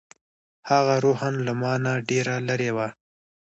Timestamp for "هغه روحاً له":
0.69-1.53